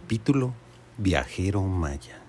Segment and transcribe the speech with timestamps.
[0.00, 0.54] Capítulo
[0.96, 2.22] Viajero Maya.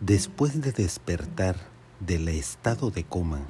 [0.00, 1.54] Después de despertar
[2.00, 3.42] del estado de coma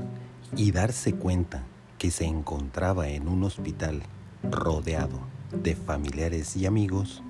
[0.54, 1.64] y darse cuenta
[1.96, 4.02] que se encontraba en un hospital
[4.42, 5.20] rodeado
[5.52, 7.22] de familiares y amigos,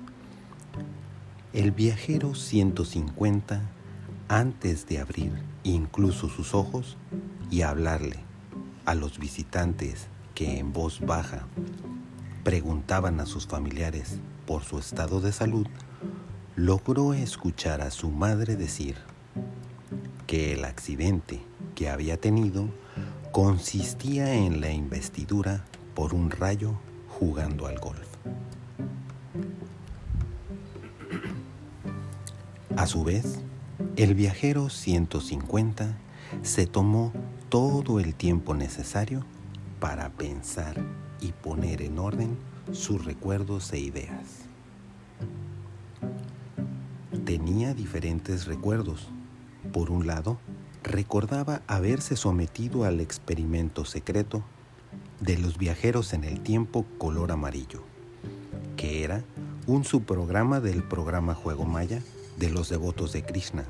[1.53, 3.61] el viajero 150,
[4.27, 5.31] antes de abrir
[5.63, 6.97] incluso sus ojos
[7.49, 8.19] y hablarle
[8.83, 11.47] a los visitantes que en voz baja
[12.43, 15.67] preguntaban a sus familiares por su estado de salud,
[16.55, 18.95] logró escuchar a su madre decir
[20.25, 21.39] que el accidente
[21.75, 22.67] que había tenido
[23.31, 26.73] consistía en la investidura por un rayo
[27.09, 28.07] jugando al golf.
[32.75, 33.41] A su vez,
[33.97, 35.95] el viajero 150
[36.41, 37.13] se tomó
[37.49, 39.23] todo el tiempo necesario
[39.79, 40.75] para pensar
[41.21, 42.35] y poner en orden
[42.71, 44.45] sus recuerdos e ideas.
[47.25, 49.09] Tenía diferentes recuerdos.
[49.73, 50.39] Por un lado,
[50.83, 54.43] recordaba haberse sometido al experimento secreto
[55.19, 57.83] de los viajeros en el tiempo color amarillo,
[58.77, 59.23] que era
[59.67, 62.01] un subprograma del programa Juego Maya
[62.37, 63.65] de los devotos de Krishna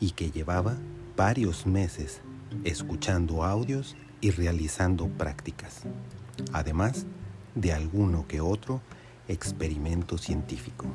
[0.00, 0.76] y que llevaba
[1.16, 2.20] varios meses
[2.64, 5.82] escuchando audios y realizando prácticas,
[6.52, 7.06] además
[7.56, 8.80] de alguno que otro
[9.26, 10.86] experimento científico.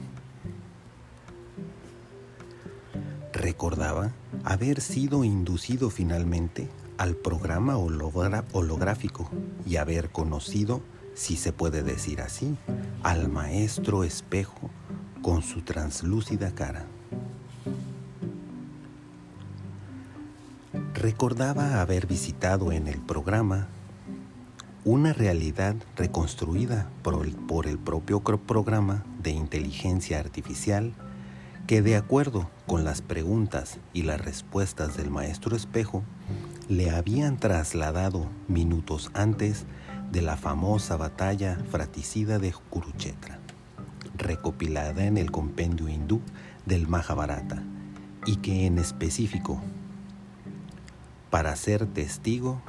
[3.33, 4.11] Recordaba
[4.43, 9.29] haber sido inducido finalmente al programa holográfico
[9.65, 10.81] y haber conocido,
[11.15, 12.55] si se puede decir así,
[13.03, 14.69] al maestro espejo
[15.21, 16.85] con su translúcida cara.
[20.93, 23.67] Recordaba haber visitado en el programa
[24.91, 27.25] una realidad reconstruida por
[27.65, 30.91] el, propio programa de inteligencia artificial
[31.65, 36.03] que de acuerdo con las preguntas y las respuestas del maestro espejo
[36.67, 39.65] le habían trasladado minutos antes
[40.11, 43.39] de la famosa batalla fratricida de Kurukshetra,
[44.17, 46.19] recopilada en el compendio hindú
[46.65, 47.63] del Mahabharata,
[48.25, 49.61] y que en específico,
[51.29, 52.61] para ser testigo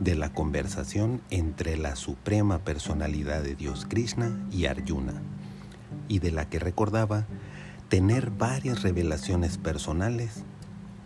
[0.00, 5.14] de la conversación entre la suprema personalidad de Dios Krishna y Arjuna,
[6.08, 7.26] y de la que recordaba
[7.88, 10.44] tener varias revelaciones personales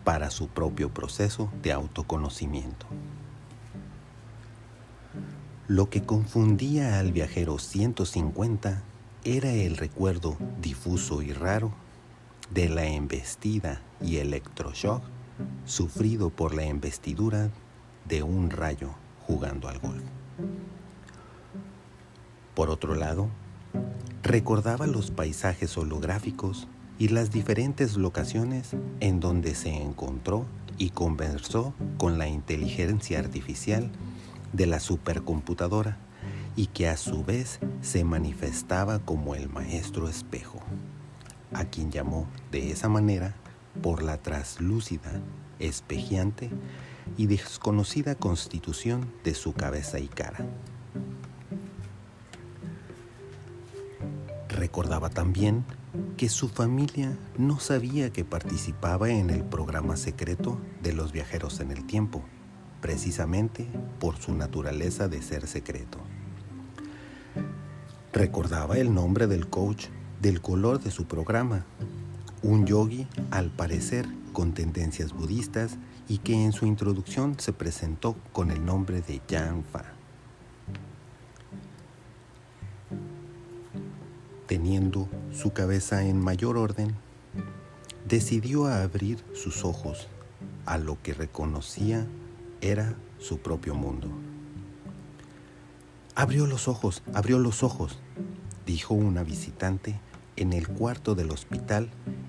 [0.04, 2.86] para su propio proceso de autoconocimiento.
[5.68, 8.82] Lo que confundía al viajero 150
[9.24, 11.72] era el recuerdo difuso y raro
[12.50, 15.02] de la embestida y electroshock
[15.64, 17.50] sufrido por la embestidura
[18.08, 18.90] de un rayo
[19.26, 20.02] jugando al golf.
[22.54, 23.28] Por otro lado,
[24.22, 26.68] recordaba los paisajes holográficos
[26.98, 30.46] y las diferentes locaciones en donde se encontró
[30.78, 33.90] y conversó con la inteligencia artificial
[34.52, 35.96] de la supercomputadora
[36.56, 40.60] y que a su vez se manifestaba como el maestro espejo,
[41.54, 43.34] a quien llamó de esa manera
[43.80, 45.12] por la traslúcida,
[45.58, 46.50] espejiante
[47.16, 50.46] y desconocida constitución de su cabeza y cara.
[54.48, 55.64] Recordaba también
[56.16, 61.70] que su familia no sabía que participaba en el programa secreto de los viajeros en
[61.70, 62.22] el tiempo,
[62.80, 63.66] precisamente
[63.98, 65.98] por su naturaleza de ser secreto.
[68.12, 69.86] Recordaba el nombre del coach
[70.20, 71.64] del color de su programa,
[72.42, 75.76] un yogi al parecer con tendencias budistas
[76.08, 79.84] y que en su introducción se presentó con el nombre de Jan Fa.
[84.46, 86.94] Teniendo su cabeza en mayor orden,
[88.06, 90.08] decidió abrir sus ojos
[90.66, 92.06] a lo que reconocía
[92.60, 94.08] era su propio mundo.
[96.14, 97.98] Abrió los ojos, abrió los ojos,
[98.66, 99.98] dijo una visitante
[100.36, 101.88] en el cuarto del hospital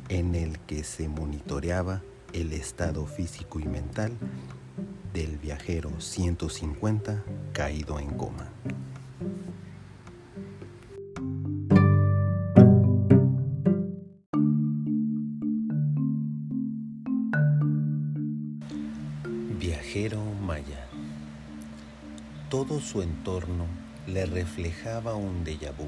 [0.09, 2.01] en el que se monitoreaba
[2.33, 4.18] el estado físico y mental
[5.13, 8.50] del viajero 150 caído en coma.
[19.59, 20.88] Viajero Maya.
[22.50, 23.68] Todo su entorno
[24.07, 25.88] le reflejaba un déjà vu.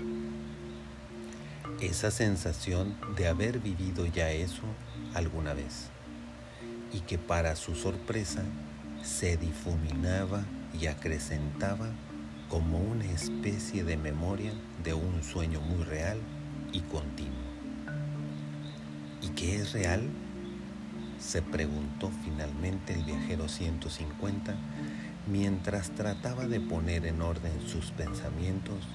[1.82, 4.64] Esa sensación de haber vivido ya eso
[5.16, 5.90] alguna vez
[6.94, 8.44] y que para su sorpresa
[9.04, 10.44] se difuminaba
[10.80, 11.90] y acrecentaba
[12.50, 14.52] como una especie de memoria
[14.84, 16.20] de un sueño muy real
[16.72, 17.34] y continuo.
[19.22, 20.10] ¿Y qué es real?
[21.20, 24.54] se preguntó finalmente el viajero 150
[25.28, 28.86] mientras trataba de poner en orden sus pensamientos,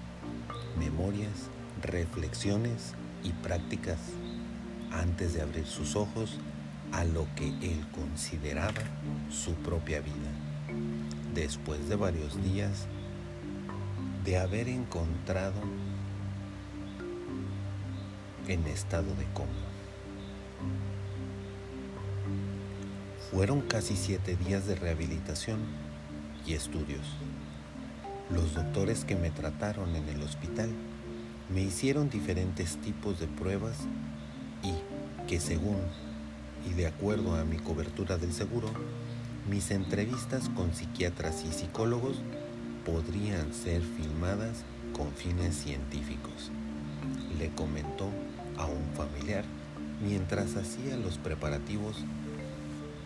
[0.78, 1.48] memorias,
[1.82, 2.94] reflexiones
[3.24, 3.98] y prácticas
[4.92, 6.38] antes de abrir sus ojos
[6.92, 8.82] a lo que él consideraba
[9.30, 10.30] su propia vida,
[11.34, 12.86] después de varios días
[14.24, 15.60] de haber encontrado
[18.48, 19.48] en estado de coma.
[23.30, 25.60] Fueron casi siete días de rehabilitación
[26.46, 27.06] y estudios.
[28.28, 30.70] Los doctores que me trataron en el hospital
[31.48, 33.76] me hicieron diferentes tipos de pruebas
[34.62, 35.78] y que según
[36.68, 38.68] y de acuerdo a mi cobertura del seguro,
[39.48, 42.20] mis entrevistas con psiquiatras y psicólogos
[42.84, 46.50] podrían ser filmadas con fines científicos,
[47.38, 48.08] le comentó
[48.56, 49.44] a un familiar
[50.02, 51.96] mientras hacía los preparativos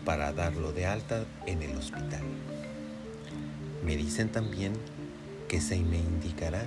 [0.05, 2.21] para darlo de alta en el hospital.
[3.83, 4.73] Me dicen también
[5.47, 6.63] que se me indicará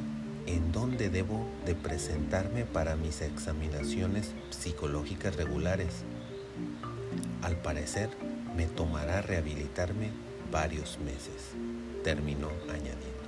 [0.46, 6.04] en dónde debo de presentarme para mis examinaciones psicológicas regulares.
[7.42, 8.10] Al parecer,
[8.56, 10.10] me tomará rehabilitarme
[10.50, 11.52] varios meses,
[12.02, 13.18] terminó añadiendo.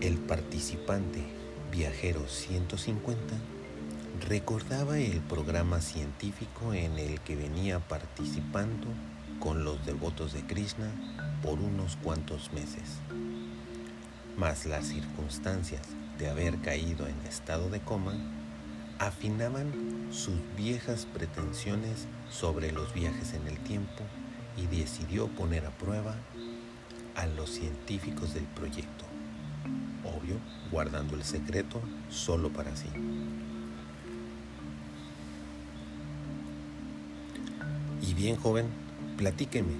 [0.00, 1.24] El participante
[1.72, 3.34] viajero 150
[4.28, 8.86] recordaba el programa científico en el que venía participando
[9.40, 10.90] con los devotos de Krishna
[11.42, 12.98] por unos cuantos meses,
[14.36, 15.82] mas las circunstancias
[16.18, 18.14] de haber caído en estado de coma
[18.98, 19.72] afinaban
[20.10, 24.02] sus viejas pretensiones sobre los viajes en el tiempo
[24.56, 26.16] y decidió poner a prueba
[27.14, 29.04] a los científicos del proyecto,
[30.04, 30.36] obvio
[30.70, 31.80] guardando el secreto
[32.10, 32.88] solo para sí.
[38.02, 38.66] Y bien joven,
[39.16, 39.74] platíqueme,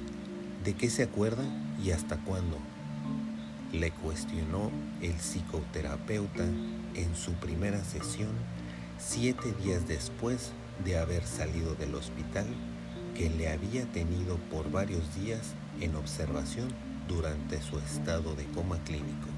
[0.65, 1.45] ¿de qué se acuerda
[1.83, 2.59] y hasta cuándo?
[3.73, 4.71] Le cuestionó
[5.01, 6.45] el psicoterapeuta
[6.95, 8.31] en su primera sesión
[8.99, 10.51] siete días después
[10.85, 12.47] de haber salido del hospital
[13.15, 16.69] que le había tenido por varios días en observación
[17.07, 19.38] durante su estado de coma clínico.